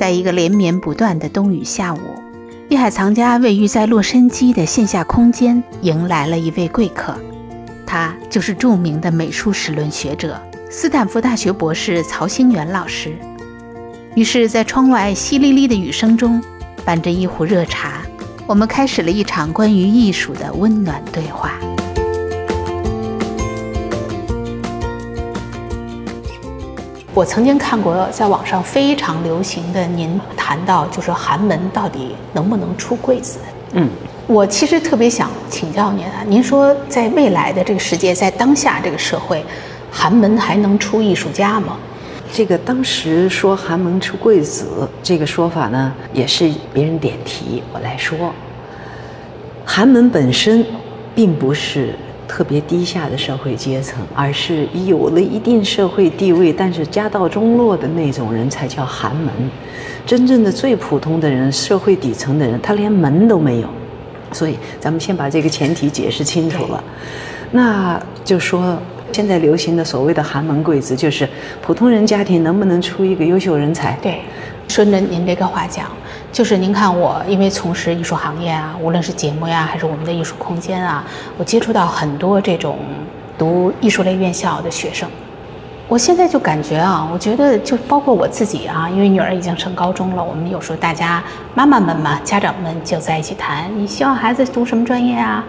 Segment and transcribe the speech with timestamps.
[0.00, 1.98] 在一个连绵不断的冬雨下午，
[2.70, 7.14] 艺海藏家位于在洛杉矶的线下空间迎来了一位贵客，
[7.86, 10.40] 他就是著名的美术史论学者、
[10.70, 13.12] 斯坦福大学博士曹兴元老师。
[14.14, 16.42] 于是，在窗外淅沥沥的雨声中，
[16.82, 18.00] 伴着一壶热茶，
[18.46, 21.52] 我们开始了一场关于艺术的温暖对话。
[27.12, 33.40] 我曾经看过在网上非常流行的，您谈到就是寒门到底能不能出贵子？
[33.72, 33.90] 嗯，
[34.28, 39.44] 我其实特别想请教您啊，您说在未来的这个世界，在当下这个社会，
[39.90, 41.76] 寒门还能出艺术家吗？
[42.32, 48.32] 这个当时说寒门出贵子这个说法呢，也是别人点题，我来说。
[49.64, 50.64] 寒门本身
[51.12, 51.94] 并不是
[52.30, 59.34] 特别低下的社会阶层，而是有了一定社会地位，但是家道中落的那种人才叫寒门。
[60.06, 63.68] 真正的最普通的人，社会底层的人，他连门都没有。
[64.30, 66.84] 所以，咱们先把这个前提解释清楚了。
[67.50, 68.78] 那就说。
[69.12, 71.28] 现在流行的所谓的寒门贵子，就是
[71.60, 73.98] 普通人家庭能不能出一个优秀人才？
[74.00, 74.20] 对，
[74.68, 75.86] 顺着您这个话讲，
[76.32, 81.04] 就是您看我，因为从事艺术行业啊，无论是节目呀，还是我们的艺术空间啊，
[81.36, 82.78] 我接触到很多这种
[83.36, 85.08] 读艺术类院校的学生。
[85.88, 91.20] 我现在就感觉啊，我觉得就包括我自己啊，因为女儿已经上高中了，我们有时候大家
[91.52, 95.44] 妈妈们嘛，家长们就在一起谈，你希望孩子读什么专业啊？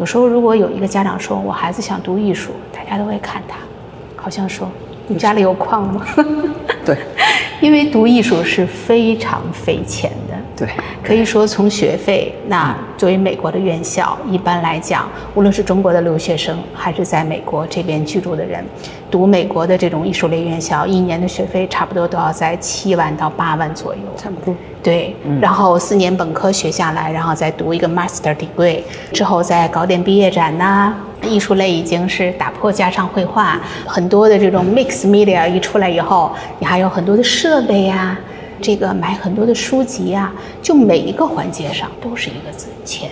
[0.00, 3.56] 有时候，如果有一个家长说我孩子想读艺术，大家都会看他，
[4.20, 4.68] 好像说
[5.08, 6.06] 你家里有矿吗？
[6.84, 6.96] 对，
[7.60, 10.34] 因为读艺术是非常费钱的。
[10.56, 10.68] 对，
[11.04, 18.64] 可以说从学费，那作为美国的院校，一般来讲，无论是中国的留学生，还是在美国这边居住的人，
[19.08, 24.00] 读美国的这种艺术类院校，一年的学费差不多都要在七万到八万左右。
[24.16, 24.54] 差不多。
[24.82, 28.80] 对，然后四年本科学下来，然后再读一个 master degree，
[29.12, 30.92] 之后再搞点毕业展呐。
[31.22, 38.18] 艺术类已经是打破家常绘画，很多的这种 mix media 一出来以后，你还有很多的设备呀。
[38.60, 43.08] 这个买很多的书籍啊，就每一个环节上都是一个字钱。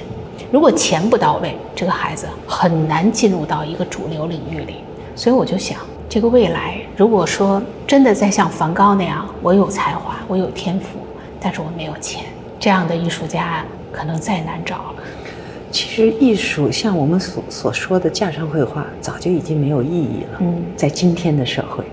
[0.50, 4.78] 如果钱不到位，这个孩子很难进入到一个主流领域里。
[5.14, 5.78] 所以我就想，
[6.08, 10.98] 这个未来，如果说真的在像梵高那样，我有才华，我有天赋，
[11.40, 12.24] 但是我没有钱，
[12.58, 14.94] 这样的艺术家可能再难找了。
[15.70, 20.38] 其实艺术像我们所所说的架上绘画，早就已经没有意义了。
[20.40, 21.84] 嗯，在今天的社会。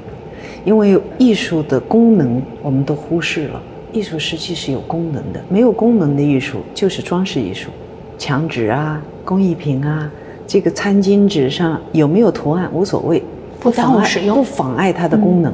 [0.65, 3.61] 因为艺术的功能我们都忽视了，
[3.91, 7.69] 艺术实际是有功能的，没有功能的艺术就是装饰艺术，
[8.17, 10.09] 墙纸啊、工艺品啊，
[10.47, 13.21] 这个餐巾纸上有没有图案无所谓，
[13.59, 15.53] 不妨碍不妨碍它的功能。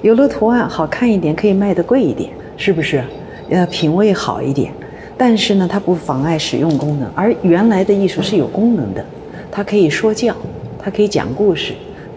[0.00, 3.04] 有了图案好看一点，可以卖得贵一点，是不是？
[3.50, 4.72] 呃，品味好一点，
[5.16, 7.10] 但是呢，它不妨碍使用功能。
[7.14, 9.04] 而原来的艺术是有功能的，
[9.50, 10.34] 它可以说教，
[10.78, 11.72] 它可以讲故事，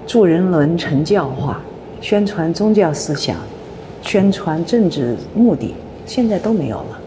[0.06, 1.62] 助人伦成教化。
[2.02, 3.36] 宣传宗教思想，
[4.02, 7.00] 宣传政治目的，现在都没有了。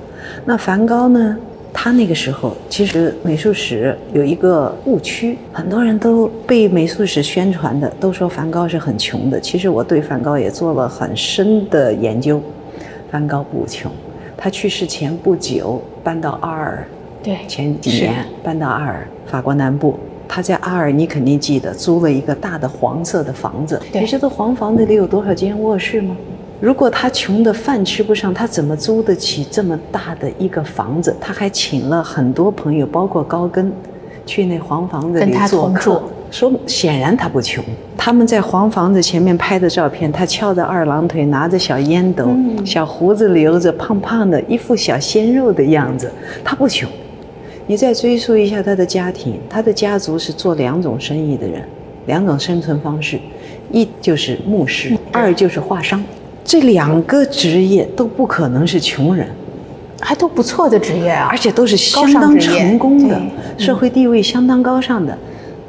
[0.44, 1.36] 那梵高呢？
[1.74, 9.40] 他那个时候其实美术史有一个误区，很多人都被美术史宣传的都说梵高是很穷的。
[9.40, 12.42] 其实我对梵高也做了很深的研究，
[13.10, 13.90] 梵高不穷。
[14.44, 16.84] 他去世前不久搬到阿尔，
[17.22, 19.96] 对，前几年搬到阿尔，法国南部。
[20.26, 23.80] 他在阿尔，你肯定记得，租了一个大的黄色的房子。
[23.92, 26.16] 你知道黄房子里有多少间卧室吗？
[26.58, 31.14] 如果他穷的饭吃不上，他怎么租得起这么大的一个房子？
[31.20, 33.70] 他还请了很多朋友，包括高更，
[34.26, 36.02] 去那黄房子里做客。
[36.32, 37.62] 说显然他不穷。
[37.96, 42.26] 他们在黄房子前面拍的照片，他翘着二郎腿，拿着小烟斗，
[42.64, 46.10] 小胡子留着，胖胖的，一副小鲜肉的样子。
[46.42, 46.88] 他不穷。
[47.66, 51.62] 你再追溯一下他的家庭，他的家族是做两种生意的人，
[52.06, 53.20] 两种生存方式，
[53.70, 56.02] 一就是牧师，二就是画商。
[56.42, 59.28] 这两个职业都不可能是穷人，
[60.00, 63.20] 还都不错的职业啊，而且都是相当成功的，
[63.56, 65.16] 社会地位相当高尚的。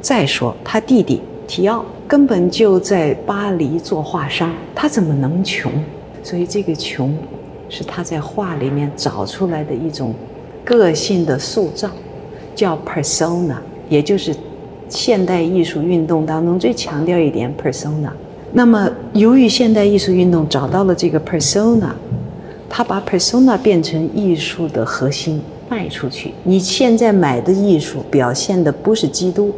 [0.04, 5.72] 再说他弟弟提奥根本就在巴黎做画商，他怎么能穷？
[6.22, 7.16] 所以这个穷，
[7.70, 10.14] 是他在画里面找出来的一种。
[10.62, 11.90] 个性的塑造
[12.54, 13.56] 叫 persona，
[13.90, 14.34] 也就是
[14.88, 18.08] 现代艺术运动当中最强调一点 persona。
[18.52, 21.90] 那么，由于现代艺术运动找到了这个 persona，
[22.68, 26.32] 他把 persona 变成艺术的核心卖出去。
[26.44, 29.52] 你现在买的艺术表现的不是基督，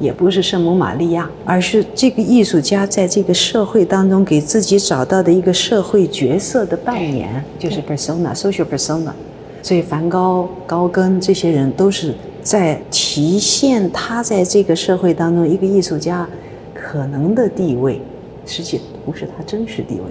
[0.00, 9.12] 也不是圣母玛利亚，而是这个艺术家在这个社会当中给自己找到的一个社会角色的扮演，就是 persona，social persona。
[9.62, 16.28] 所以梵高、高更这些人都是在体现他在这个社会当中一个艺术家
[16.74, 17.98] 可能的地位，
[18.44, 20.02] 实际不是他真实地位。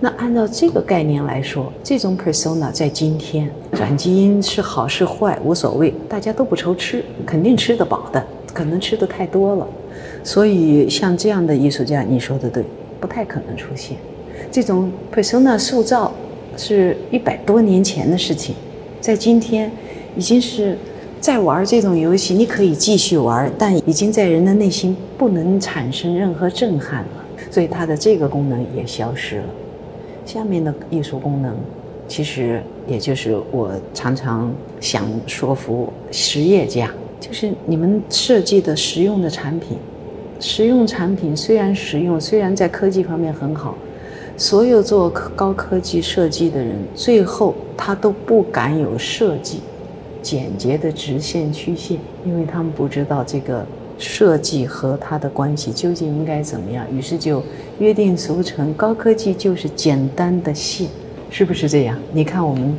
[0.00, 9.68] 那按照这个概念来说，这种 persona 在今天转基因是好是坏无所谓，大家都不愁吃，肯定吃得饱的，可能吃的太多了。
[10.22, 12.64] 所以像这样的艺术家，你说的对，
[12.98, 13.98] 不太可能出现。
[14.50, 16.10] 这种 persona 塑造
[16.56, 18.54] 是一百多年前的事情。
[19.00, 19.70] 在今天，
[20.16, 20.78] 已经是
[21.20, 29.44] 在玩这种游戏，你可以继续玩，但已经在人的内心不能产生任何震撼了，所以它的这个功能也消失了。
[30.24, 31.54] 下面的艺术功能，
[32.08, 34.50] 其实也就是我常常
[34.80, 36.90] 想说服实业家，
[37.26, 39.78] 就是你们设计的实用的产品，
[40.38, 43.74] 实用产品虽然实用，虽然在科技方面很好。
[44.36, 49.60] 所有做高科技设计的人，最后他都不敢有设计
[50.20, 53.64] 简洁的直线曲线，因为他们不知道这个
[53.96, 56.84] 设计和它的关系究竟应该怎么样。
[56.92, 57.42] 于是就
[57.78, 60.88] 约定俗成，高科技就是简单的线，
[61.30, 61.96] 是不是这样？
[62.12, 62.76] 你看我们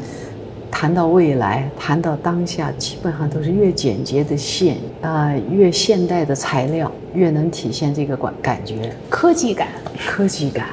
[0.72, 9.70] 谈到未来，谈到当下，基本上都是越简洁的线啊，越现代的材料，越能体现这个感感觉，科技感，
[10.08, 10.68] 科技感。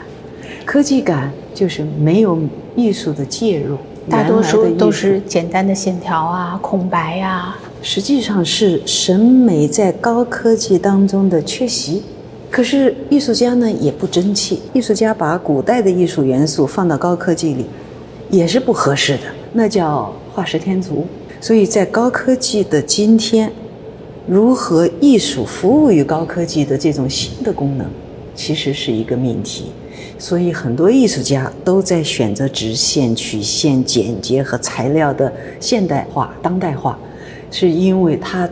[0.64, 2.38] 科技感就是没有
[2.76, 3.76] 艺术的介入，
[4.08, 7.56] 大多数都是简单的线条啊、空白呀。
[7.82, 12.02] 实际上是审美在高科技当中的缺席。
[12.48, 17.66] 可是艺术家呢也不争气，艺术家把古代的艺术元素放到高科技里，
[18.30, 19.22] 也是不合适的，
[19.52, 21.06] 那叫画蛇添足。
[21.40, 23.52] 所以在高科技的今天，
[24.26, 27.86] 如何艺术服务于高科技的这种新的功能，
[28.34, 29.72] 其实是一个命题。
[30.18, 36.96] 所以很多艺术家都在选择直线、曲线、简洁和材料的现代化、当代化，
[37.50, 38.48] 是因为他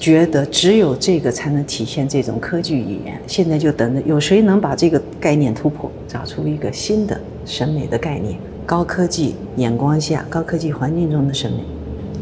[0.00, 3.20] 觉得只有这个才能体现这种科技语言。
[3.28, 8.36] 现在就等着有谁能把这个概念突破，找出一个新的审美的概念。
[8.64, 11.58] 高科技眼光下、高科技环境中的审美，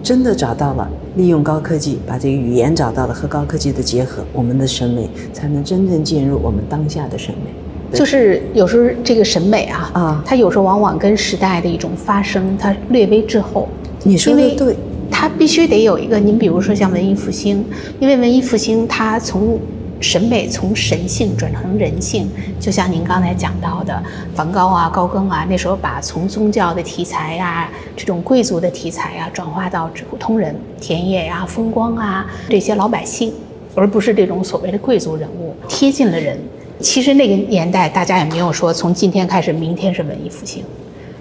[0.02, 7.52] 真的找到了，利用高科技把这个语言找到了和高科技的结合，我们的审美才能真正进入我们当下的审美。
[7.96, 13.68] 就是有时候这个审美啊，啊，它有时候往往跟时代的一种发生，它略微滞后。
[14.04, 14.76] 你说的对，
[15.10, 16.18] 它必须得有一个。
[16.18, 17.64] 您比如说像文艺复兴，
[17.98, 19.58] 因为文艺复兴它从
[20.00, 24.02] 审美从神性转成人性，就像您刚才讲到的，
[24.34, 33.32] 梵高啊、高更啊，那时候把从宗教的题材呀、这种贵族的题材啊，转化到普通人、田野呀、风光啊这些老百姓，
[33.74, 36.38] 而不是这种所谓的贵族人物，贴近了人。
[36.80, 40.64] 其实那个年代，大家也没有说从今天开始，明天是文艺复兴，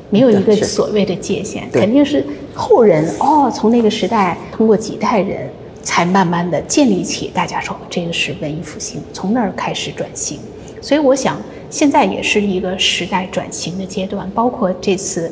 [0.09, 5.49] 没有一个所谓的界限，肯定是后人哦，从那个时代通过几代人
[5.81, 10.39] 才慢慢的建立起，大家说这个是文艺复兴，从那儿开始转型。
[10.81, 11.37] 所以我想，
[11.69, 15.31] 现在也是一个时代转型的阶段，包括这次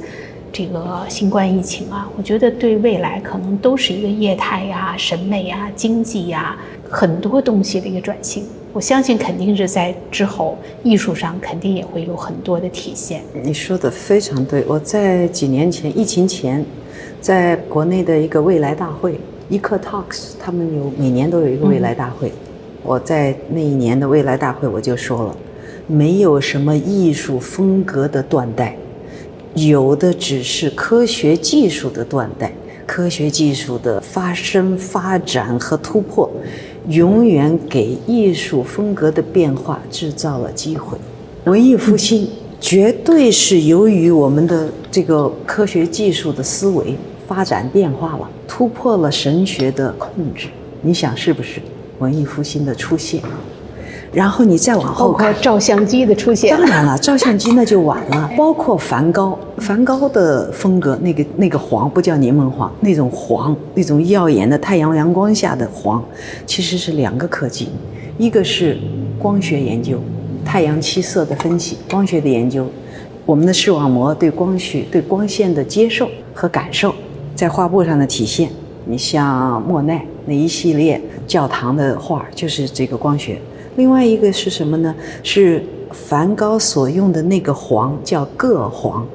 [0.52, 6.58] 这个新冠疫情啊，我觉得对未来可能都是一个业态呀、审美呀、经济呀
[6.90, 8.44] 很多东西的一个转型。
[8.74, 13.22] 我相信肯定是在之后艺术上肯定也会有很多的体现。
[13.42, 14.64] 你说的非常对。
[14.68, 16.64] 我在几年前疫情前，
[17.20, 22.32] 在国内的一个未来大会，e c Talks，他们有每年都有一个未来大会。
[22.84, 25.38] 我在那一年的未来大会我就说了，
[25.88, 28.78] 没有什么艺术风格的断代，
[29.56, 32.54] 有的只是科学技术的断代，
[32.86, 36.30] 科学技术的发生、发展和突破。
[36.90, 40.98] 永远给艺术风格的变化制造了机会。
[41.44, 42.30] 文艺复兴
[42.62, 46.96] 绝对是由于我们的这个科学技术的思维
[47.28, 50.48] 发展变化了，突破了神学的控制。
[50.82, 51.60] 你想是不是？
[52.00, 53.22] 文艺复兴的出现。
[54.14, 56.56] 然后你再往后看，照相机的出现。
[56.56, 58.32] 当然了，照相机那就晚了。
[58.38, 66.04] 包括梵高，梵高的风格，那个那个黄不叫柠檬黄，那种黄，那种耀眼的太阳阳光下的黄，
[66.46, 67.68] 其实是两个科技，
[68.18, 68.78] 一个是
[69.20, 70.00] 光学研究，
[70.46, 72.66] 太阳七色的分析，光学的研究，
[73.26, 76.96] 我们的视网膜对光学、对光线的接受和感受，
[77.38, 78.50] 在画布上的体现。
[78.86, 83.40] 你像莫奈那一系列教堂的画，就是这个光学。
[83.76, 84.96] 另外一个是什么呢？
[85.22, 89.06] 是梵高所用的那个黄，叫铬黄。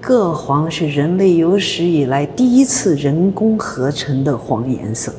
[0.00, 5.14] 铬黄是人类有史以来第一次人工合成的黄颜色，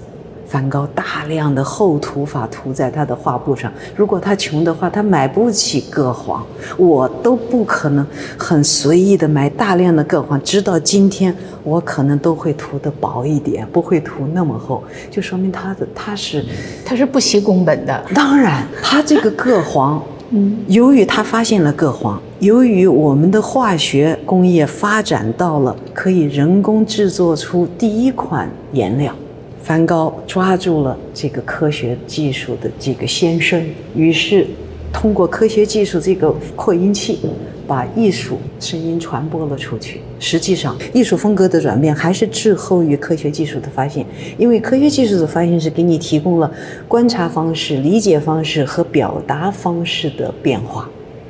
[0.51, 3.71] 梵高大量的厚涂法涂在他的画布上。
[3.95, 8.05] 如果他穷的话，他买不起铬黄，我都不可能
[8.37, 10.41] 很随意的买大量的铬黄。
[10.43, 16.45] 直到今天，我可能都会涂的薄一点，不会涂那么厚，就说明他的他是
[16.85, 18.03] 他是不惜工本的。
[18.13, 29.15] 当然，他这个铬黄，嗯，由于他发现了铬黄，由于我们的化学工业发展到了可以人工制作出第一款颜料。
[29.63, 33.63] 梵高抓住了这个科学技术的这个先声，
[33.95, 34.45] 于是
[34.91, 37.19] 通过科学技术这个扩音器，
[37.67, 40.01] 把艺术声音传播了出去。
[40.19, 44.05] 实际上，艺术风格的转变还是滞后于科学技术的发现，
[44.37, 46.51] 因为科学技术的发现是给你提供了
[46.87, 50.89] 观察方式、理解方式和表达方式的变化。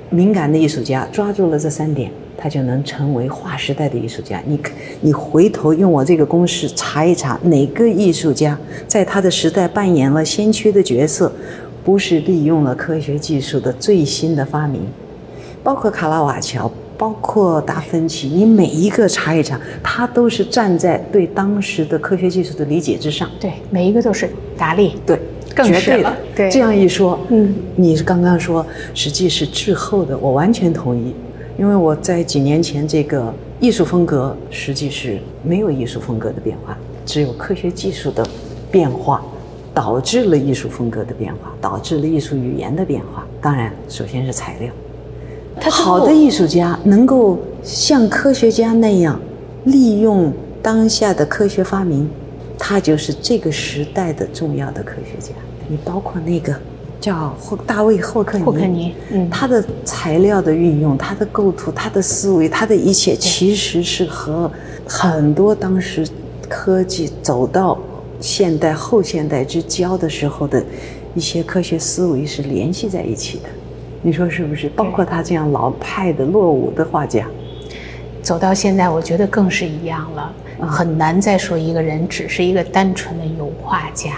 [0.09, 2.11] 敏感的艺术家抓住了这三点。
[2.41, 4.41] 他就能成为划时代的艺术家。
[4.47, 4.59] 你，
[5.01, 8.57] 你回头用我这个公式查一查，哪个艺术家
[8.87, 11.31] 在他的时代扮演了先驱的角色，
[11.83, 14.81] 不是利用了科学技术的最新的发明？
[15.61, 23.29] 包括卡拉瓦乔，包括达芬奇，你每一个查一查，他都是站在对当时的科学技术的理解之上。
[23.39, 24.95] 对，每一个都是达利。
[25.05, 25.19] 对，
[25.53, 26.17] 更是了。
[26.35, 31.13] 对，这样一说，嗯，你是刚刚说实际是滞后的，我完全同意。
[31.57, 38.25] 因为我在几年前，这个艺术风格实际是没有艺术风格的变化，只有科学技术的
[38.71, 39.23] 变化，
[39.73, 43.27] 导致了艺术风格的变化，导致了艺术语言的变化。
[43.39, 44.71] 当然，首先是材料。
[45.69, 49.19] 好的艺术家能够像科学家那样
[49.65, 52.09] 利用当下的科学发明，
[52.57, 55.33] 他就是这个时代的重要的科学家。
[55.67, 56.55] 你包括那个。
[57.01, 64.49] 叫霍大卫霍克尼，霍克尼，嗯，他的材料的运用，他的构图，他的思维，他的一切，其实是和
[64.87, 66.07] 很多当时
[66.47, 67.75] 科技走到
[68.19, 70.63] 现代后现代之交的时候的
[71.15, 73.49] 一些科学思维是联系在一起的。
[74.03, 74.69] 你说是不是？
[74.69, 77.25] 包括他这样老派的落伍的画家，
[78.21, 80.31] 走到现在，我觉得更是一样了。
[80.61, 84.11] 很难再说一个人只是一个单纯的油画家、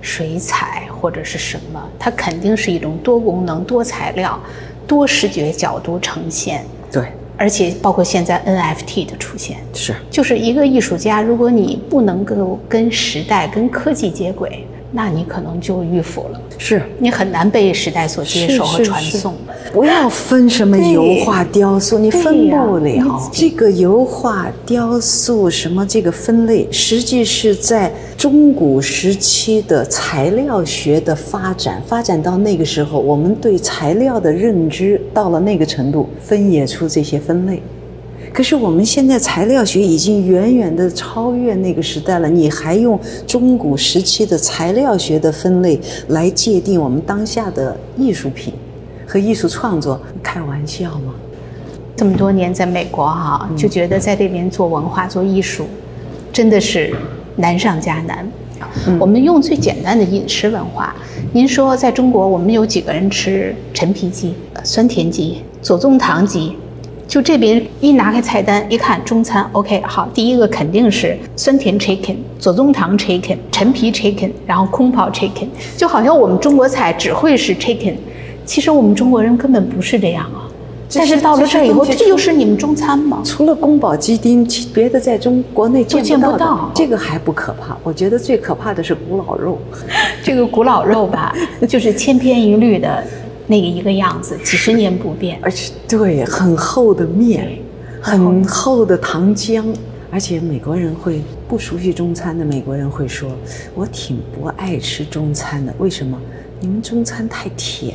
[0.00, 4.38] 水彩或者是什么，他肯定是一种多功能、多材料、
[4.86, 6.64] 多视觉角度呈现。
[6.90, 7.06] 对，
[7.36, 14.66] 而且包括现在 NFT 的出现，是，就是一个艺术家，如果你不能够跟时代、跟科技接轨。
[14.94, 19.34] 那你可能就迂腐了，是你很难被时代所接受和传送。
[19.72, 23.30] 不要分什么油画、雕塑，你分不了。
[23.32, 37.62] 这个油画、雕塑什么这个分类，实际是在中古时期的材料学的发展，发展到那个时候，我们对材料的认知到了那个程度，分野出这些分类。
[38.32, 45.78] 可是我们现在材料学已经远远的超越那个时代了，你还用中古时期的材料学的分类
[46.08, 48.54] 来界定我们当下的艺术品
[49.12, 50.00] 和艺术创作？
[50.22, 51.12] 开玩笑吗？
[51.94, 55.66] 这么多年在美国哈，就觉得在这边做文化、做艺术，
[56.32, 56.96] 真的是
[57.36, 58.26] 难上加难。
[58.98, 60.94] 我们用最简单的饮食文化，
[61.34, 64.32] 您说在中国，我们有几个人吃陈皮鸡、
[64.64, 66.56] 酸甜鸡、左宗棠鸡？
[67.06, 77.92] 就这边一拿开菜单一看，中餐 OK 好，第一个肯定是酸甜 chicken、左宗棠 chicken、陈皮 chicken，然后空泡 chicken，就好像我们中国菜只会是 chicken，
[78.52, 80.46] 其实我们中国人根本不是这样啊。
[80.92, 83.22] 但是到了这以后，这就是你们中餐吗？
[83.24, 86.70] 除了宫保鸡丁，别的在中国内见不到。
[86.74, 89.58] 这个还不可怕，我觉得最可怕的是古老肉。
[90.22, 91.34] 这个古老肉吧，
[91.66, 93.02] 就是千篇一律的。
[93.46, 97.58] 那个一个样子，几十年不变，而且对很厚的面，
[98.02, 99.64] 很厚的糖浆，
[100.10, 103.30] 而且美国人会不熟悉中餐的美国人会说，
[103.74, 106.18] 我挺不爱吃中餐的，为什么？
[106.60, 107.94] 你们中餐太甜。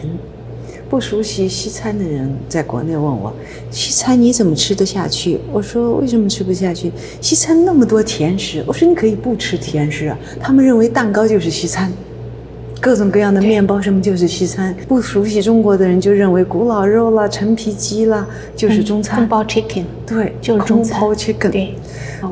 [0.89, 3.33] 不熟悉西餐的人在国内问我，
[3.69, 5.39] 西餐你怎么吃得下去？
[5.51, 6.91] 我说为什么吃不下去？
[7.19, 10.17] 西餐那么多甜食，我说你可以不吃甜食啊。
[10.39, 11.91] 他们认为蛋糕就是西餐。
[12.79, 14.73] 各种各样的面包，什么就是西餐。
[14.87, 18.25] 不熟悉中国的人就认为古老肉啦、陈皮鸡啦
[18.55, 19.17] 就是中餐。
[19.17, 21.75] 空包 chicken，对，就是中包 chicken，对，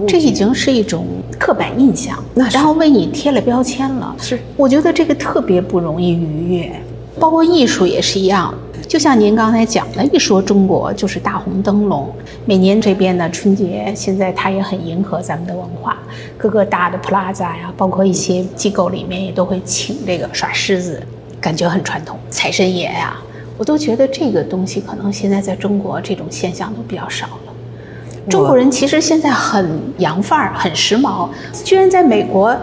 [0.08, 1.08] 这已经是一种
[1.40, 4.16] 刻板印象，那然后为你贴了标签了。
[4.20, 6.72] 是，我觉得这个特别不容易逾越，
[7.20, 8.54] 包括艺术也是一样。
[8.88, 12.08] 就像您刚才讲的，一说中国就是大红灯笼。
[12.46, 15.98] 每年这边的春节，现在它也很迎合咱们的文化，
[16.38, 21.02] 各个大的 plaza 呀，包括一些机构里面也都会请这个耍狮子，
[21.42, 22.18] 感觉很传统。
[22.30, 23.18] 财神爷呀，
[23.58, 28.30] 我都觉得这个东西可能现在在中国这种现象都比较少了。
[28.30, 31.28] 中国人其实现在很洋范儿，很时髦，
[31.64, 32.56] 居然在美国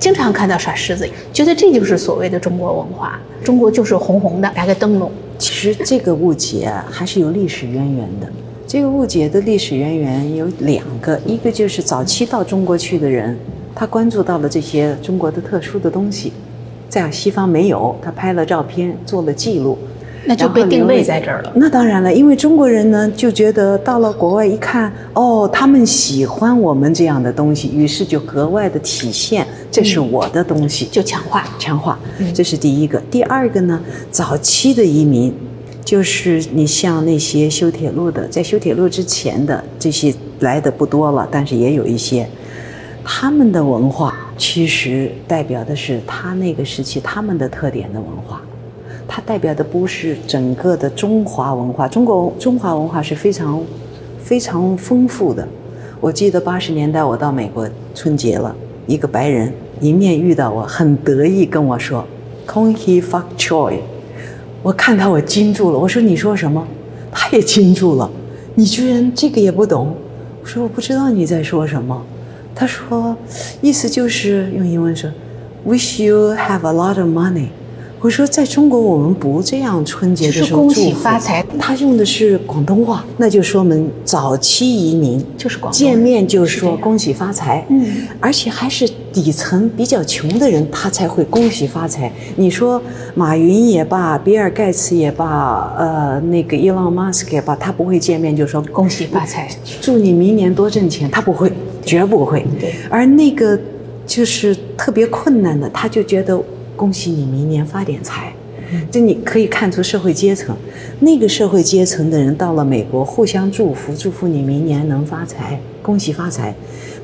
[0.00, 3.20] 经常看到耍狮子，觉得这就是所谓的中国文化。
[3.44, 5.12] 中国就是红红的，来个灯笼。
[5.38, 8.26] 其实这个误解，还是有历史渊源的。
[8.66, 13.36] 这个误解的历史渊源有两个，一个就是早期到中国去的人，
[13.74, 16.32] 他关注到了这些中国的特殊的东西，
[16.88, 19.76] 在西方没有，他拍了照片，做了记录。
[20.26, 21.52] 那就被定位在这儿了。
[21.56, 31.98] 那当然了，因为中国人呢就觉得到了国外一看，哦，他们喜欢我们这样的东西，于是就格外的体现，这是我的东西，就强化强化。
[32.34, 33.00] 这是第一个。
[33.10, 35.34] 第二个呢，早期的移民，
[35.84, 42.28] 就是你像那些修铁路的，在修铁路之前的这些来的不多了，但是也有一些，
[43.02, 48.40] 他们的文化其实代表的是他那个时期他们的特点的文化。
[49.12, 53.60] 它代表的不是整个的中华文化，中国中华文化是非常
[54.22, 55.46] 非常丰富的。
[55.98, 58.54] 我记得八十年代我到美国春节了，
[58.86, 62.06] 一个白人迎面遇到我，很得意跟我说
[62.46, 63.78] “con he fuck choi”，
[64.62, 65.78] 我看到我惊住了。
[65.80, 66.64] 我说你说什么？
[67.10, 68.08] 他也惊住了。
[68.54, 69.92] 你居然这个也不懂？
[70.40, 72.00] 我说我不知道你在说什么。
[72.54, 73.16] 他说
[73.60, 75.10] 意思就是用英文说
[75.66, 77.46] ：“Wish you have a lot of money。”
[78.02, 81.44] 我说，在中国我们不这样春节的时候恭喜发财。
[81.58, 87.62] 他用的是广东话，那就说明早期移民就是广见面就说恭喜发财。
[87.68, 87.86] 嗯，
[88.18, 92.10] 而且还是底层比较穷的人，他才会恭喜发财。
[92.36, 92.80] 你说
[93.14, 99.46] 马云也罢，比尔盖茨也罢，呃，那个伊朗马斯克也罢，他不会见面就说恭喜发财，
[99.82, 101.52] 祝你明年多挣钱，他不会，
[101.84, 102.46] 绝不会。
[102.58, 102.72] 对。
[102.88, 103.58] 而那个
[104.06, 106.42] 就是特别困难的，他就觉得。
[106.80, 108.32] 恭喜你明年发点财，
[108.90, 110.56] 这你可以看出社会阶层。
[111.00, 116.54] 那个社会阶层的人到了美国，互相祝福，祝福你明年能发财，恭喜发财。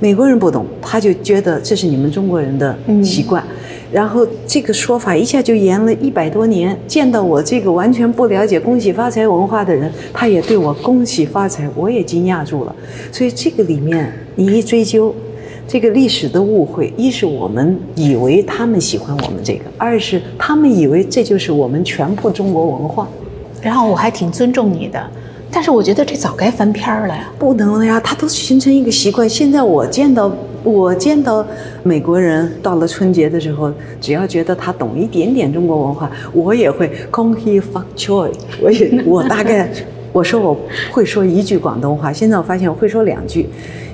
[0.00, 3.45] 美国人不懂，他就觉得这是你们中国人的习惯。
[3.92, 6.75] 然后这个说法一下就延了一百多年。
[6.87, 12.74] 见到我这个完全不了解恭喜发财文化的人，他也对我恭喜发财，我也惊讶住了。
[13.12, 15.14] 所以这个里面你一追究。
[15.68, 23.09] 这个历史的误会，一是我们以为他们喜欢我们这个，二是他们以为这就是我们全部中国文化。
[23.61, 25.05] 然后我还挺尊重你的，
[25.50, 27.29] 但是我觉得这早该翻篇了呀。
[27.37, 29.29] 不能了呀，他都形成一个习惯。
[29.29, 30.31] 现在我见到
[30.62, 31.44] 我见到
[31.83, 38.12] 美国人到了春节的时候，只要觉得他懂一点点中国文化，我也会恭喜发财。
[38.62, 39.68] 我也我大概
[40.12, 40.57] 我说我
[40.92, 43.48] 会说一句广东话，现在我发现我会说两句。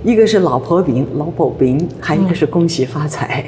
[0.04, 3.44] 一个是老婆饼，老婆饼，还有一个是恭喜发财，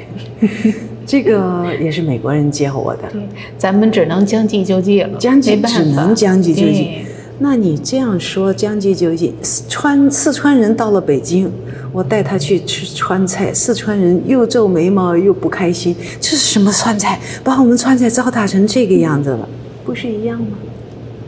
[1.05, 3.01] 这个也是美国人教我的。
[3.11, 3.21] 对，
[3.57, 6.99] 咱们只能将计就计了，将计只能将计就计。
[7.39, 11.51] 那你这样说将计就计，四川四川人到了北京，
[11.91, 17.19] 我带他去吃川菜，四川人又皱眉毛又不开心，这是什么川菜？
[17.43, 19.49] 把我们川菜糟蹋成这个样子了，
[19.83, 20.57] 不是一样吗？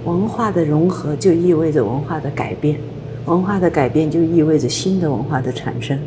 [0.06, 2.78] 文化的融合就意味着文化的改变。
[3.28, 6.00] 文化的改变就意味着新的文化的产生，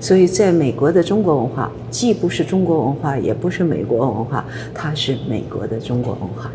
[0.00, 6.50] 所以在美国的中国文化既不是中国文化，也不是美国文化，它是美国的中国文化。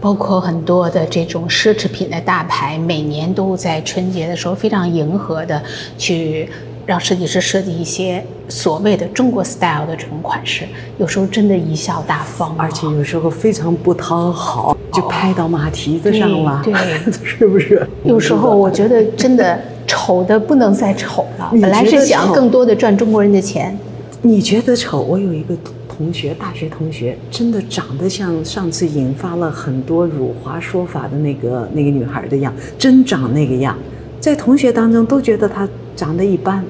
[0.00, 5.60] 包括很多的这种奢侈品的大牌，每年都在春节的时候非常迎合的
[5.98, 6.48] 去
[6.90, 10.64] 让设计师设计一些所谓的中国 style 的这种款式，
[10.98, 14.76] 有时候真的贻笑大方，而且有时候非常不讨好。
[14.92, 16.74] 就拍到马蹄子上了，对，
[17.24, 17.86] 是不是？
[18.02, 21.48] 有时候我觉得真的丑的不能再丑了。
[21.52, 23.78] 本来是想更多的赚中国人的钱。
[24.22, 25.00] 你觉得丑？
[25.00, 25.56] 我有一个
[25.88, 33.78] 同学，大学同学，真的长得像上次引发了很多辱华说法的那个那个女孩的样，真长那个样，
[34.18, 36.64] 在同学当中都觉得她长得一般。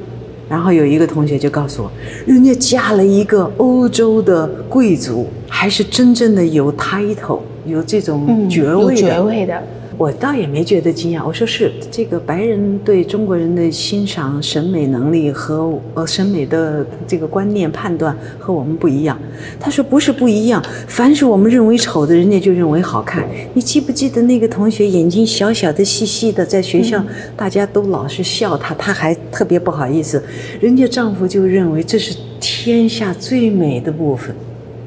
[0.50, 1.90] 然后有一个同学就告诉我，
[2.26, 7.38] 人家嫁了一个欧洲的贵族，还是真正的有 title。
[7.66, 9.62] 有这种爵位的，
[10.00, 11.22] 我倒也没觉得惊讶。
[11.22, 19.20] 我说是这个白人对中国人的欣赏、审美能力和呃审美的这个观念判断和我们不一样。
[19.60, 23.28] 他说不是不一样，凡是我们认为丑的，人家就认为好看。
[23.52, 27.04] 你记不记得那个同学眼睛小小的、细细的，在学校
[27.36, 30.22] 大家都老是笑他，他还特别不好意思，
[30.62, 34.34] 人家丈夫就认为这是天下最美的部分。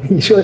[0.10, 0.42] 你说？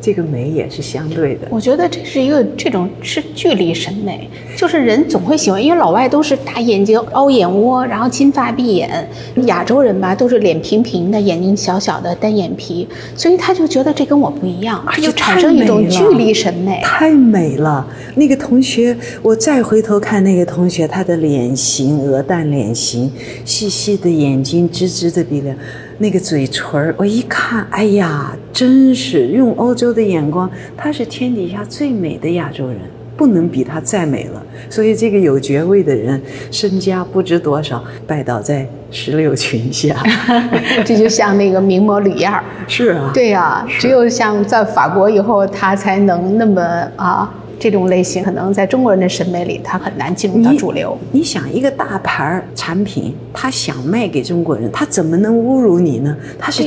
[0.00, 9.08] 这个美也是相对的，我觉得这是一个这种是距离审美，就是人总会喜欢，因为老外都是大眼睛、凹眼窝，然后金发碧眼，
[9.46, 17.86] 亚洲人吧都是脸平平的，眼睛小小的，单眼皮，所以他就觉得这跟我不一样，就产生一种距离审美，太美了。
[18.14, 23.10] 那个同学，我再回头看那个同学，他的脸型，鹅蛋脸型，
[23.44, 25.56] 细细的眼睛，直直的鼻梁。
[25.98, 32.78] 那个嘴唇儿，我一看，哎呀，真是用欧洲的眼光，她是天底下最美的亚洲人，
[33.16, 34.42] 不能比她再美了。
[34.68, 39.96] 所以这个有爵位的人，身家不知多少，拜倒在石榴裙下。
[40.84, 46.62] 这就像那个名模李燕儿， 是啊，对呀、只有像在法国以后，她才能那么
[46.96, 47.32] 啊。
[47.58, 50.96] 这种类型可能在中国人的审美里，它很难进入到主流。
[51.12, 56.16] 你想一个大牌儿产品，他想卖给中国人，他怎么能侮辱你呢？
[56.38, 56.62] 他是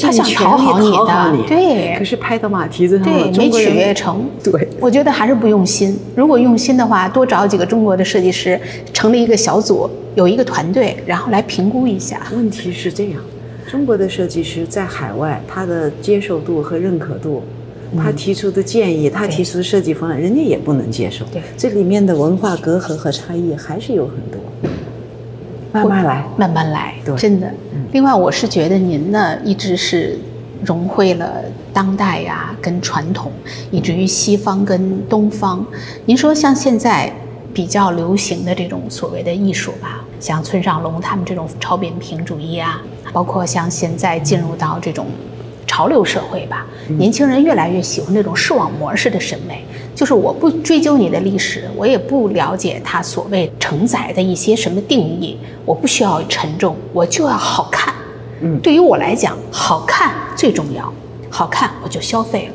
[0.00, 1.48] 他想全力讨好你的你。
[1.48, 4.24] 对可是拍到马蹄子上了，对，没取悦成。
[4.42, 5.98] 对，我觉得还是不用心。
[6.16, 8.58] 如果用心的话，多找几个中国的设计师，
[8.92, 12.20] 成立一个小组，有一个团队，然后来评估一下。
[12.32, 13.20] 问题是这样，
[13.70, 17.42] 中国的设计师在海外，他的接受度和认可度，
[17.96, 21.24] 他提出的建议，他提出的设计方案，人家也不能接受。
[21.32, 24.40] 对这里面的文化隔阂和差异还是有很多。
[25.72, 27.50] 慢慢来，慢慢来对，真的。
[27.92, 30.18] 另外，我是觉得您呢，一直是
[30.62, 33.32] 融汇了当代呀、跟传统，
[33.70, 35.64] 以至于西方跟东方。
[36.04, 37.10] 您说像现在
[37.54, 45.06] 比较流行的这种所谓的艺术吧，像村上隆他们这种超扁平主义啊，包括像现在进入到这种。
[45.72, 46.66] 潮流社会吧，
[46.98, 57.94] 年轻人越来越喜欢这种视网膜式的审美，就是我不追究你的历史，我也不了解它所谓承载的一些什么定义，我不需要沉重，我就要好看。
[58.42, 60.92] 嗯对于我来讲，好看最重要，
[61.30, 62.54] 好看我就消费了。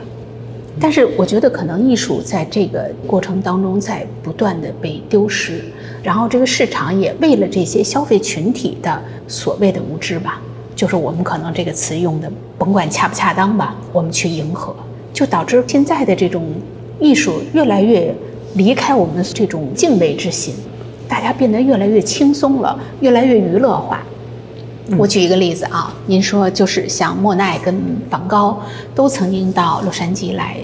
[0.80, 5.66] 但是我觉得可能艺术在这个过程当中在不断的被丢失，
[6.04, 10.40] 然后这个市场也为了这些消费群体的所谓的无知吧，
[10.78, 14.76] 就是我们可能这个词用的甭管恰不恰当吧，我们去迎合，
[15.12, 16.46] 就导致现在的这种
[17.00, 18.14] 艺术越来越
[18.54, 20.54] 离开我们这种敬畏之心，
[21.08, 24.04] 大家变得越来越轻松了，越来越娱乐化。
[25.00, 27.76] 我举一个例子啊，您说就是像莫奈跟
[28.08, 28.62] 梵高
[28.94, 30.58] 都曾经到洛杉矶来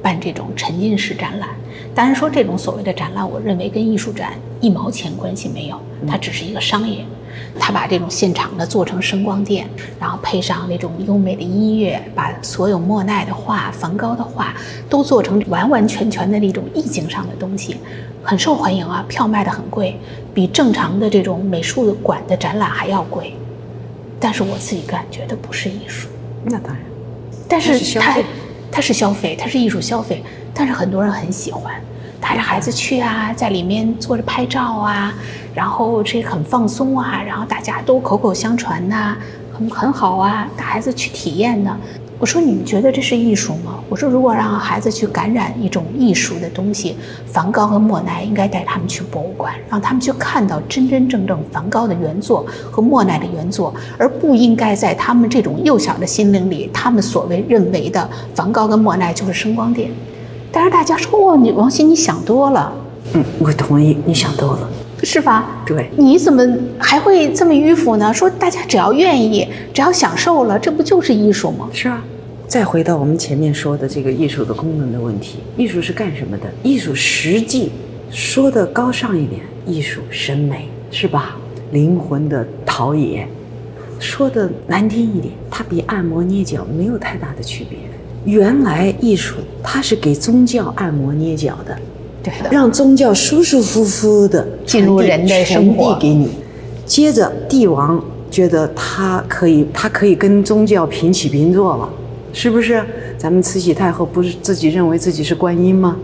[0.00, 1.50] 办这种沉浸式展览。
[1.94, 5.78] 当然说这种所谓的展览，我认为跟艺术展一毛钱关系没有，
[6.08, 7.04] 它只是一个商业。
[7.58, 9.68] 他把这种现场的做成声光电，
[10.00, 14.54] 然后配上那种优美的音乐，把所有莫奈的画、梵高的画
[14.88, 17.76] 都做成完完全全的那种意境上的东西，
[18.22, 19.98] 很受欢迎啊，票卖的很贵，
[20.34, 23.34] 比正常的这种美术馆的展览还要贵。
[24.20, 26.08] 但是我自己感觉的不是艺术，
[26.44, 26.82] 那当然，
[27.48, 28.26] 但是它它是消费
[28.70, 31.72] 它是消费，它是艺术消费，但是很多人很喜欢，
[32.20, 35.14] 带着孩子去啊，在里面坐着拍照啊，
[35.54, 39.16] 然后这很放松啊，然后大家都口口相传呐、
[39.52, 41.76] 很很好啊，带孩子去体验呢。
[42.20, 43.78] 我说你们觉得这是艺术吗？
[43.88, 59.88] 我说如果让孩子去感染一种艺术的东西，梵高和莫奈应该带他们去博物馆，让他们去看到真真正正梵高的原作和莫奈的原作，而不应该在他们这种幼小的心灵里，他们所谓认为的梵高跟莫奈就是声光电。
[60.50, 62.72] 但是大家说，哦，你王鑫你想多了，
[63.14, 64.68] 嗯，我同意，你想多了。
[65.04, 65.62] 是吧？
[65.64, 66.44] 对你怎么
[66.76, 68.12] 还会这么迂腐呢？
[68.12, 71.68] 说大家只要愿意，只要享受了，这不就是艺术吗？
[71.72, 72.02] 是啊。
[72.48, 76.50] 再回到我们前面说的这个艺术的功能的问题，艺术是干什么的？
[76.64, 77.70] 艺术实际
[78.10, 81.36] 说的高尚一点，艺术审美是吧？
[81.70, 83.24] 灵魂的陶冶。
[84.00, 87.78] 说的难听一点，它比按摩捏脚没有太大的区别。
[88.24, 91.76] 原来艺术它是给宗教按摩捏脚的，
[92.22, 96.28] 对的，让宗教舒舒服服的进入人的生活给你。
[96.84, 101.88] 接着帝王觉得他可以，他可以跟宗教平起平坐了，
[102.32, 102.82] 是不是？
[103.16, 105.96] 咱们慈禧太后不是自己认为自己是观音吗？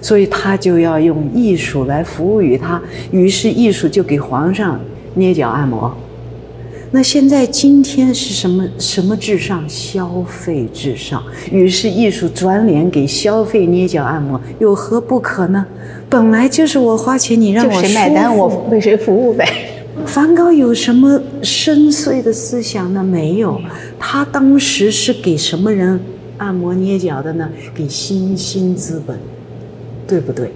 [0.00, 4.80] 所以他就要用艺术来服务于他，于是艺术就给皇上
[5.14, 5.94] 捏脚按摩。
[6.94, 9.68] 那现在今天是什么什么至上？
[9.68, 11.20] 消费至上。
[11.50, 15.66] 于是艺术转脸给消费捏脚按摩，有何不可呢？
[16.08, 19.44] 本来就是我花钱，你让我谁买单，我为谁服务呗。
[20.06, 23.02] 梵高有什么深邃的思想呢？
[23.02, 23.60] 没有，
[23.98, 25.98] 他当时是给什么人
[26.38, 27.50] 按摩捏脚的呢？
[27.74, 29.18] 给新兴资本，
[30.06, 30.52] 对不对？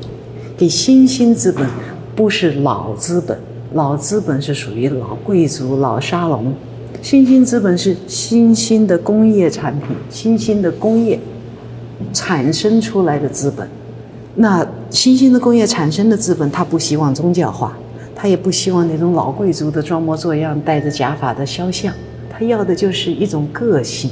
[0.56, 1.66] 给新兴资本，
[2.14, 3.36] 不是老资本。
[3.74, 6.54] 老资本是属于老贵族、老沙龙，
[7.02, 11.20] 新兴资本是新兴的工业产品、新兴的工业
[12.14, 13.68] 产生出来的资本。
[14.36, 17.76] 那新兴的工业产生的资本，他不希望宗教化，
[18.14, 21.92] 他也不希望那种老贵族的装模作样、戴着假发的肖像，
[22.30, 24.10] 他要的就是一种个性，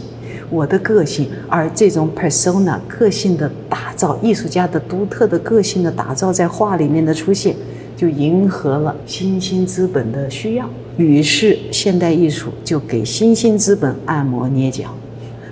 [0.50, 1.28] 我的个性。
[1.48, 7.56] 而这种 persona 个性的打造，艺术家的独特的个性的打造，在画里面的出现，
[7.96, 14.94] 就迎合了新兴资本的需要，于是现代艺术就给新兴资本按摩捏脚。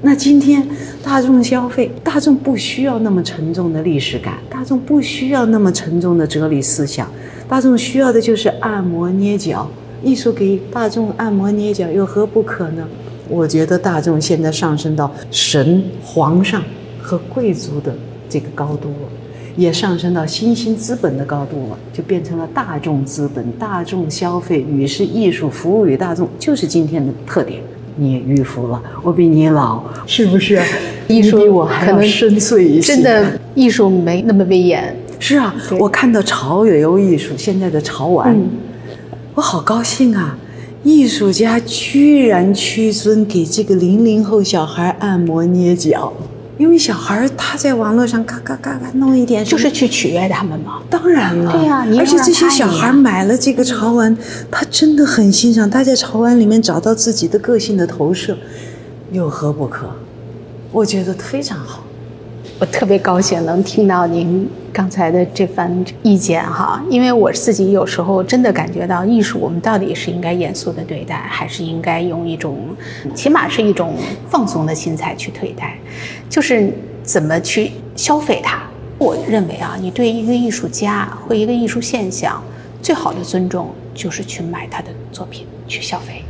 [0.03, 0.67] 那今天
[1.03, 7.11] 大众消费，大众不需要那么沉重的历史感，大众不需要那么沉重的哲理思想，
[7.49, 9.67] 大众需要的就是按摩捏脚。
[10.03, 12.87] 艺术给大众按摩捏脚，有何不可呢？
[13.27, 16.63] 我觉得大众现在上升到神、皇上
[17.01, 17.95] 和贵族的
[18.29, 19.09] 这个高度了，
[19.57, 27.61] 也上升到新兴资本的高度了，就变成了大众资本、大众消费，于是艺术服务于大众，就是今天的特点。
[27.97, 30.61] 你也迂腐了，我比你老，是不是？
[31.07, 32.95] 艺术比我还要深邃一些。
[32.95, 34.97] 真的， 艺术没那么威严。
[35.21, 38.37] 是啊，我看到潮流艺术现在的潮玩，
[39.37, 40.37] 我好高兴啊！
[40.83, 46.13] 艺术家居然屈尊给这个零零后小孩按摩捏脚。
[46.57, 50.81] 因为小孩他在网络上嘎嘎嘎嘎弄一点，就是去取悦他们嘛。
[50.89, 54.17] 当然了，对呀，而且这些小孩买了这个潮玩，
[54.51, 58.37] 他真的很欣赏，他在潮玩里面找到自己的个性的投射，
[59.13, 59.91] 有何不可？
[60.73, 61.84] 我觉得非常好。
[62.61, 72.57] 我特别高兴能听到您刚才的这番意见哈，因为我自己有时候真的感觉到艺术，我们到底是应该严肃的对待，还是应该用一种，
[73.13, 73.95] 起码是一种
[74.29, 75.77] 放松的心态去对待，
[76.31, 78.63] 就是怎么去消费它。
[78.99, 82.41] 我认为啊，你对一个艺术家或一个艺术现象
[82.81, 86.23] 最好的尊重，就是去买他的作品，去消费。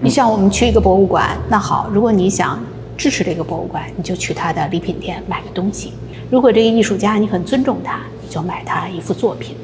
[0.00, 2.58] 你像我们去一个博物馆，那好，如果你想。
[2.96, 5.92] 支持这个博物馆，你就去他的礼品店买个东西。
[6.30, 9.54] 如果这个艺术家你很尊重他，你就买他一幅作品。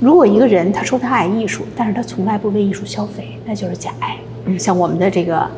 [0.00, 4.18] 如果一个人他说他爱艺术，但是他从来不为艺术消费，那就是假爱。
[4.44, 5.48] 嗯像我们的这个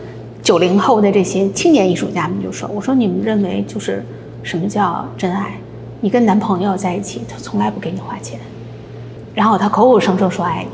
[0.43, 4.05] 九零后的这些青年艺术家们就说：“我说你们认为就是
[4.43, 5.55] 什么叫真爱？
[6.03, 8.39] 你跟男朋友在一起，他从来不给你花钱，
[9.35, 10.69] 然后他口口声声说爱你。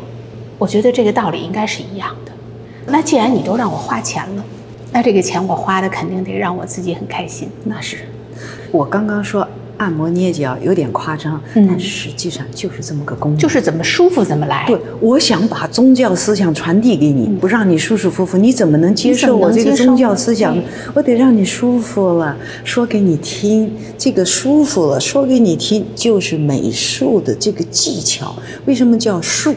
[0.58, 2.32] 我觉得这个道理应该是一样的。
[2.86, 4.44] 那既然你都让我花钱了。”
[4.92, 7.48] 那这个钱我花的肯定得让我自己很开心。
[7.64, 7.98] 那是，
[8.72, 14.64] 我刚刚说按摩捏脚有点夸张，但实际上就是这么个功能，就是怎么舒服怎么来。
[14.66, 20.56] 对，我想把宗教思想传递给你，不让你舒舒服服，你怎么能接受我这个宗教思想？
[20.92, 23.72] 我得让你舒服了，说给你听。
[23.96, 28.34] 这个舒服了，说给你听，就是美术的这个技巧。
[28.66, 29.54] 为什么叫术？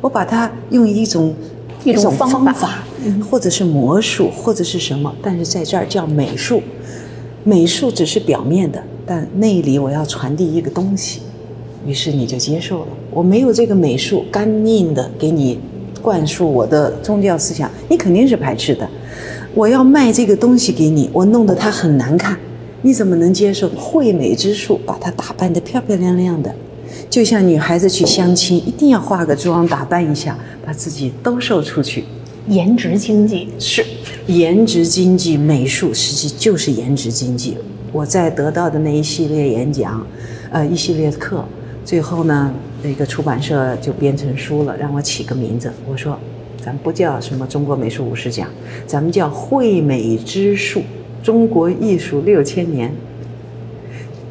[0.00, 1.34] 我把它用一种。
[1.86, 2.84] 一种方法，
[3.30, 6.60] 或者是魔术，或者是什么，但是在这儿叫美术。
[7.44, 11.20] 美术只是表面的，但内里我要传递一个东西，
[11.86, 12.88] 于是你就接受了。
[13.12, 15.58] 我没有这个美术，干硬的给你
[16.02, 18.88] 灌输我的宗教思想，你肯定是排斥的。
[19.54, 22.36] 我要卖这个东西给你，我弄得它很难看，
[22.82, 23.68] 你怎么能接受？
[23.70, 26.52] 惠美之术，把它打扮得漂漂亮亮的。
[27.08, 32.04] 就像女孩子去相亲，一定要化个妆，打扮一下，把自己兜售出去。
[32.48, 33.84] 颜值经济是
[34.26, 37.56] 颜值经济，美术实际就是颜值经济。
[37.92, 40.06] 我在得到的那一系列演讲，
[40.50, 41.44] 呃，一系列课，
[41.84, 45.72] 最后呢，那个出版社就编成书了，让我起个名字。
[45.90, 46.18] 我说，
[46.62, 48.48] 咱不叫什么中国美术五十讲，
[48.86, 50.82] 咱们叫惠美之术，
[51.22, 52.92] 中国艺术六千年。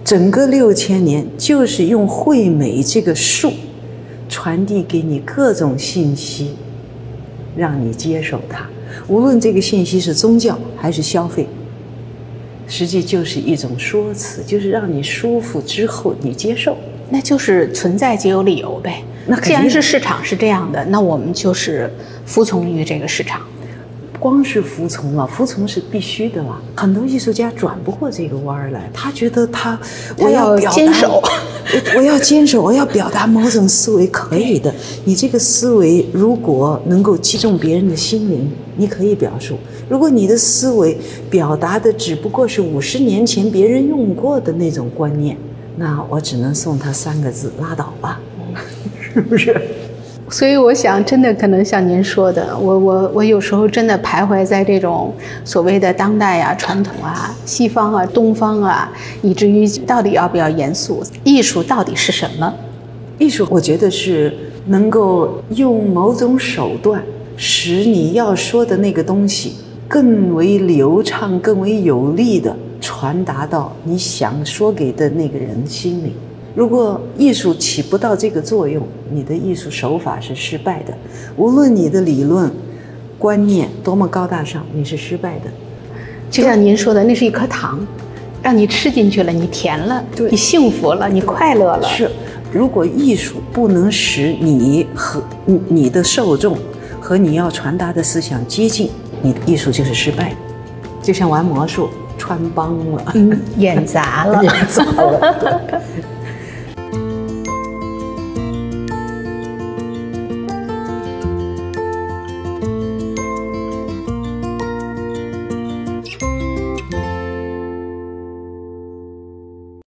[0.05, 3.51] 整个六千年就是用惠美这个术，
[4.29, 6.51] 传递给你各种信息，
[7.57, 8.69] 让你接受它。
[9.07, 11.47] 无论这个信息是宗教还是消费，
[12.67, 16.77] 实际就是一种说辞，就是让你舒服之后你接受，
[17.09, 19.01] 那就是存在就有理由呗。
[19.25, 21.91] 那既然是市场是这样的，那我们就是
[22.27, 23.41] 服从于这个市场。
[24.19, 26.61] 光是服从了，服从是必须的了。
[26.75, 29.77] 很多艺术家转不过这个弯儿来，他觉得他
[30.17, 31.21] 我要坚守，
[31.95, 34.73] 我要坚守，我要表达某种思维，可以的。
[35.03, 39.55] 你这个思维如果能够击中别人的心灵，你可以表述；
[39.89, 40.97] 如果你的思维
[41.29, 45.37] 表达的只不过是五十年前别人用过的那种观念，
[45.77, 48.19] 那我只能送他三个字：拉倒吧，
[49.01, 49.55] 是不是？
[50.27, 61.03] 所以我想，真的可能像您说的，我我我有时候真的徘徊在这种所谓的当代啊、传统啊、西方啊、东方啊，以至于到底要不要严肃？
[61.23, 62.51] 艺术到底是什么？
[63.19, 64.33] 艺术，我觉得是
[64.65, 67.03] 能够用某种手段，
[67.37, 69.53] 使你要说的那个东西
[69.87, 76.13] 更为流畅、更为有力的传达到你想说给的那个人心里。
[76.55, 80.93] 如果艺术起不到这个作用，你的艺术手法是失败的。
[81.35, 82.49] 无论你的理论
[83.19, 85.51] 观念多么高大上，你是失败的。
[86.31, 87.85] 就像您说的，那是一颗糖，
[88.41, 91.83] 让你吃进去了，你甜了，你幸福了，你快乐了。
[91.89, 92.09] 是，
[92.53, 96.57] 如果艺术不能使你和你你的受众
[97.01, 98.89] 和你要传达的思想接近，
[99.21, 100.33] 你的艺术就是失败。
[101.01, 103.13] 就像玩魔术，穿帮了，
[103.59, 105.81] 演砸了， 演砸了。